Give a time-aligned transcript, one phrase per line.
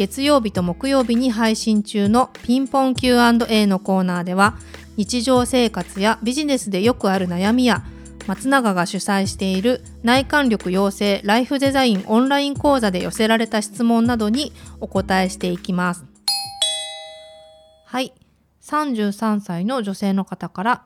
[0.00, 4.56] 月曜日と木曜日に配信中のピンポン Q&A のコーナーでは
[4.96, 7.84] 日常生活やビジネスでよくある悩みや
[8.26, 16.06] 松永が主催している内観力養成ライフデザインオンライン講座で寄せられた質問などにお答えしていきます。
[17.84, 18.14] はい。
[18.62, 20.82] 33歳の女性の方から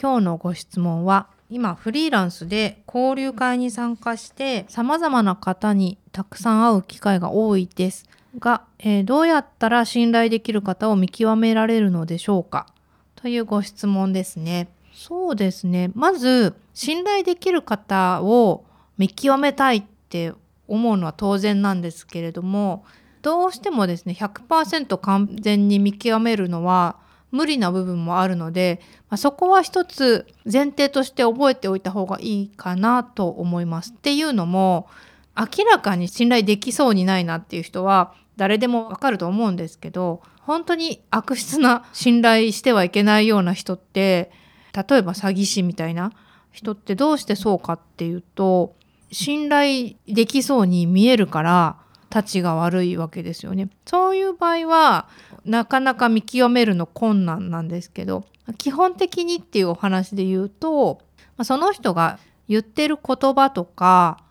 [0.00, 12.66] 今日のご質問は今フリーランスで交流会に参加して様々な方にたくさん会う機会が多いですが、えー、どうやったら信頼できる方を見極められるのでしょうか？
[13.14, 14.68] というご質問ですね。
[14.92, 15.90] そうですね。
[15.94, 18.64] まず信頼できる方を
[18.98, 20.32] 見極めたいって
[20.68, 22.84] 思うのは当然なんですけれども
[23.22, 26.96] どうしてもですね100%完全に見極めるのは
[27.30, 33.90] 無理な部分もあるので、まあ、そこは一つ前提として覚えておいた方がいいかなと思います。
[33.90, 34.88] っていうのも
[35.36, 44.30] 明らかに信頼できそうにないなっていう人は誰でもわかると思うんですけど本当に悪質な信頼してはいけないような人って
[44.72, 46.12] 例えば詐欺師みたいな
[46.50, 48.74] 人ってどうしてそうかっていうと
[49.10, 51.76] 信頼できそうに見えるから
[52.14, 53.68] 立ちが悪いわけですよね。
[53.86, 55.08] そういう場合は
[55.44, 58.24] なかなか見極めるの困難なんですけど
[58.58, 61.00] 基本的にっていうお話で言うと
[61.42, 64.22] その人が言ってる言葉とか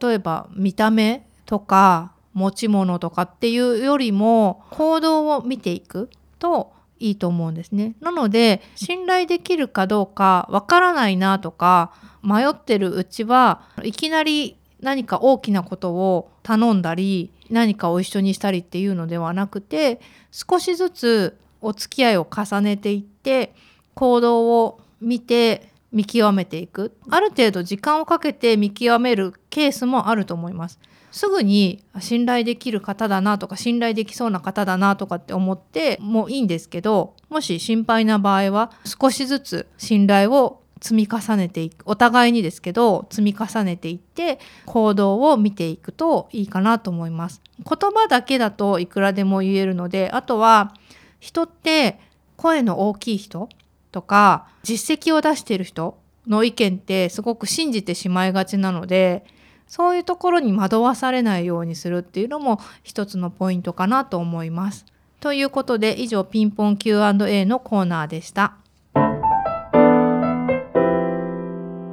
[0.00, 7.96] 例えば見た目とか持ち物とかっていうよりも行動を見ていくといいと思うんですね。
[8.00, 11.92] なので信頼できるかどうかわからないなとか
[12.22, 23.54] 迷ってるうちはいきなり何か大きなことを頼んだり何かを一緒にしたりっていうのではなくて少しずつお付き合いを重ねていって
[23.94, 26.94] 行動を見て見極めていく。
[27.08, 30.78] ある程度時間をかけて見極めるケースもあると思います。
[31.10, 41.82] すぐに信頼できる方だなとか信頼できそうな方だなとかって思ってもいいんですけどもし心配な場合は少しずつ信頼を積み重ねていく。
[41.86, 47.40] お互いにですけど積み重ねていって行動を見ていくといいかなと思います。
[47.58, 50.74] 言葉だけだといくらでも言えるのであとは
[51.20, 51.98] 人って
[52.36, 53.48] 声の大きい人
[53.96, 55.96] とか実績を出している人
[56.26, 59.24] の意見ってすごく信じてしまいがちなので
[59.66, 64.84] そういうところに惑わされないようにするっていうのも一つのポイントかなと思います。
[65.18, 68.58] ということで以上ピンポン Q&A のコーナーでした。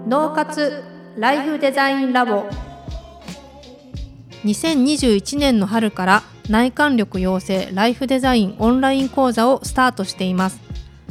[0.06, 0.84] 脳活
[1.18, 2.44] ライフデザインラボ
[4.44, 10.60] 2021年の春から内観力養成ライフデザインオンライン講座をスタートしています